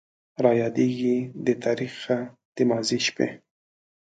[0.43, 2.17] رايادېږي دې تاريخه
[2.55, 3.27] د ماضي شپې